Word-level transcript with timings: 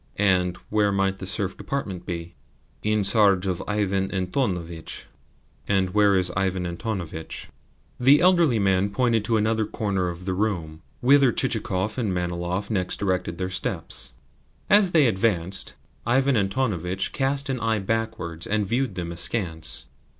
"And 0.17 0.57
where 0.71 0.91
might 0.91 1.19
the 1.19 1.27
Serf 1.27 1.55
Department 1.55 2.07
be?" 2.07 2.33
"In 2.81 3.03
charge 3.03 3.45
of 3.45 3.61
Ivan 3.67 4.09
Antonovitch." 4.11 5.05
"And 5.67 5.93
where 5.93 6.15
is 6.17 6.31
Ivan 6.35 6.65
Antonovitch?" 6.65 7.49
The 7.99 8.19
elderly 8.19 8.57
man 8.57 8.89
pointed 8.89 9.23
to 9.25 9.37
another 9.37 9.63
corner 9.67 10.07
of 10.09 10.25
the 10.25 10.33
room; 10.33 10.81
whither 11.01 11.31
Chichikov 11.31 11.99
and 11.99 12.11
Manilov 12.11 12.71
next 12.71 12.97
directed 12.97 13.37
their 13.37 13.51
steps. 13.51 14.13
As 14.71 14.89
they 14.89 15.05
advanced, 15.05 15.75
Ivan 16.03 16.35
Antonovitch 16.35 17.11
cast 17.11 17.47
an 17.47 17.59
eye 17.59 17.77
backwards 17.77 18.47
and 18.47 18.65
viewed 18.65 18.95
them 18.95 19.11
askance. 19.11 19.85